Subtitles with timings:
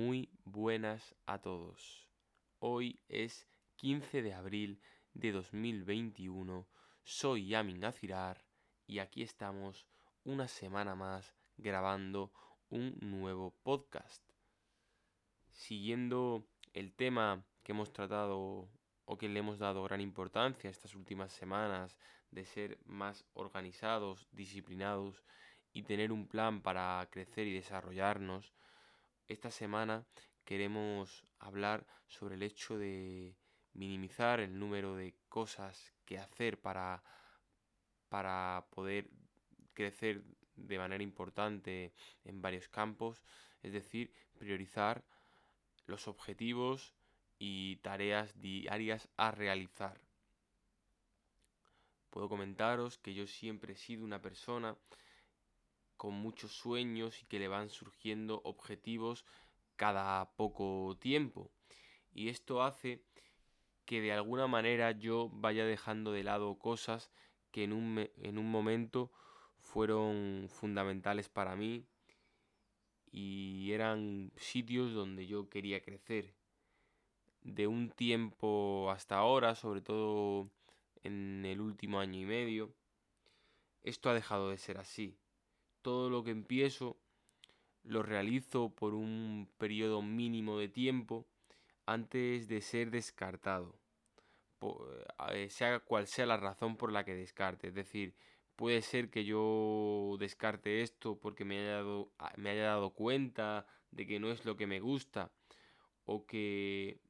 [0.00, 2.08] Muy buenas a todos.
[2.60, 4.80] Hoy es 15 de abril
[5.12, 6.68] de 2021.
[7.02, 8.44] Soy Yamin Azirar
[8.86, 9.88] y aquí estamos
[10.22, 12.32] una semana más grabando
[12.70, 14.22] un nuevo podcast.
[15.50, 18.68] Siguiendo el tema que hemos tratado
[19.04, 21.98] o que le hemos dado gran importancia estas últimas semanas
[22.30, 25.24] de ser más organizados, disciplinados
[25.72, 28.54] y tener un plan para crecer y desarrollarnos,
[29.28, 30.06] esta semana
[30.44, 33.36] queremos hablar sobre el hecho de
[33.74, 37.02] minimizar el número de cosas que hacer para,
[38.08, 39.10] para poder
[39.74, 40.22] crecer
[40.56, 41.92] de manera importante
[42.24, 43.22] en varios campos,
[43.62, 45.04] es decir, priorizar
[45.86, 46.94] los objetivos
[47.38, 50.00] y tareas diarias a realizar.
[52.10, 54.76] Puedo comentaros que yo siempre he sido una persona
[55.98, 59.26] con muchos sueños y que le van surgiendo objetivos
[59.76, 61.50] cada poco tiempo.
[62.14, 63.02] Y esto hace
[63.84, 67.10] que de alguna manera yo vaya dejando de lado cosas
[67.50, 69.10] que en un, en un momento
[69.58, 71.84] fueron fundamentales para mí
[73.10, 76.32] y eran sitios donde yo quería crecer.
[77.42, 80.50] De un tiempo hasta ahora, sobre todo
[81.02, 82.72] en el último año y medio,
[83.82, 85.18] esto ha dejado de ser así
[85.82, 86.96] todo lo que empiezo
[87.84, 91.26] lo realizo por un periodo mínimo de tiempo
[91.86, 93.78] antes de ser descartado,
[95.32, 97.68] eh, sea cual sea la razón por la que descarte.
[97.68, 98.14] Es decir,
[98.56, 103.66] puede ser que yo descarte esto porque me haya dado, ah, me haya dado cuenta
[103.90, 105.32] de que no es lo que me gusta
[106.04, 107.00] o que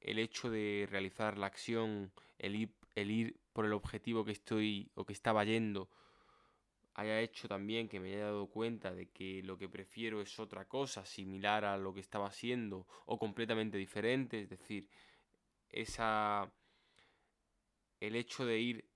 [0.00, 4.90] el hecho de realizar la acción, el ir, el ir por el objetivo que estoy
[4.94, 5.90] o que estaba yendo,
[6.94, 10.66] haya hecho también que me haya dado cuenta de que lo que prefiero es otra
[10.66, 14.88] cosa, similar a lo que estaba haciendo o completamente diferente, es decir,
[15.70, 16.52] esa
[18.00, 18.90] el hecho de ir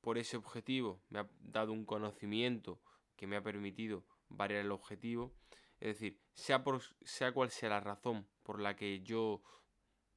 [0.00, 2.80] por ese objetivo me ha dado un conocimiento
[3.16, 5.34] que me ha permitido variar el objetivo,
[5.80, 9.42] es decir, sea por sea cual sea la razón por la que yo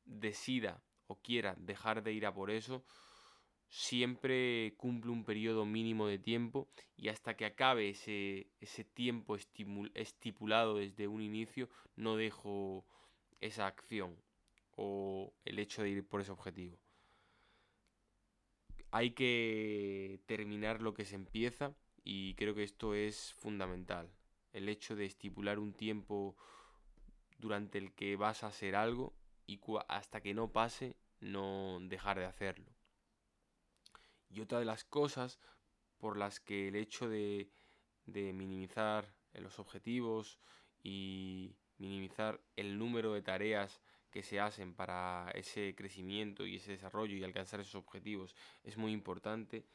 [0.06, 2.86] decida o quiera dejar de ir a por eso,
[3.70, 9.36] siempre cumple un periodo mínimo de tiempo y hasta que acabe ese, ese tiempo
[9.94, 12.86] estipulado desde un inicio no dejo
[13.42, 14.16] esa acción
[14.76, 16.78] o el hecho de ir por ese objetivo.
[18.92, 24.10] Hay que terminar lo que se empieza y creo que esto es fundamental.
[24.54, 26.38] El hecho de estipular un tiempo
[27.38, 29.14] durante el que vas a hacer algo
[29.46, 32.77] y hasta que no pase no dejar de hacerlo.
[34.30, 35.40] Y otra de las cosas
[35.98, 37.50] por las que el hecho de,
[38.06, 40.40] minimizar los objetivos
[40.84, 47.16] y minimizar el número de tareas que se hacen para ese crecimiento y ese desarrollo
[47.16, 49.66] y alcanzar esos objetivos es muy importante,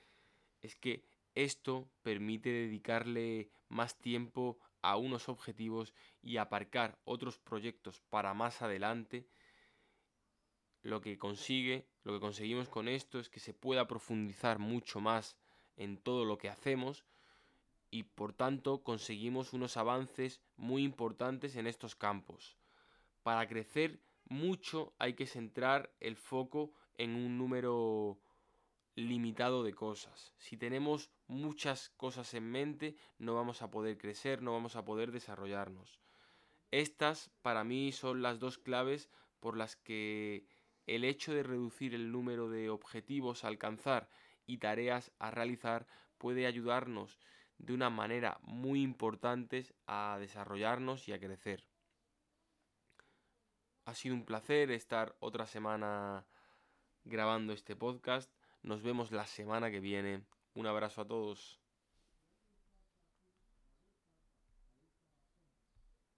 [0.61, 8.35] es que esto permite dedicarle más tiempo a unos objetivos y aparcar otros proyectos para
[8.35, 9.27] más adelante
[10.93, 15.39] lo que consigue, lo que conseguimos con esto es que se pueda profundizar mucho más
[15.77, 17.07] en todo lo que hacemos
[17.91, 22.59] y por tanto conseguimos unos avances muy importantes en estos campos.
[23.23, 28.19] Para crecer mucho hay que centrar el foco en un número
[28.95, 30.35] limitado de cosas.
[30.37, 35.11] Si tenemos muchas cosas en mente, no vamos a poder crecer, no vamos a poder
[35.11, 36.01] desarrollarnos.
[36.71, 39.09] Estas para mí son las dos claves
[39.41, 40.47] por las que
[40.87, 44.09] el hecho de reducir el número de objetivos a alcanzar
[44.47, 45.87] y tareas a realizar
[46.19, 47.19] puede ayudarnos
[47.59, 51.65] de una manera muy importante a desarrollarnos y a crecer.
[53.85, 56.27] Ha sido un placer estar otra semana
[57.05, 58.31] grabando este podcast.
[58.63, 60.25] Nos vemos la semana que viene.
[60.55, 61.62] Un abrazo a todos.